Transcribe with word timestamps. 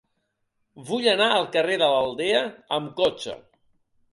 Vull 0.87 1.05
anar 1.11 1.27
al 1.35 1.45
carrer 1.57 1.75
de 1.83 1.91
l'Aldea 1.91 2.41
amb 2.79 2.91
cotxe. 3.03 3.37